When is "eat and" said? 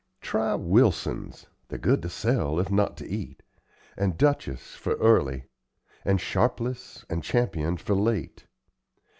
3.07-4.17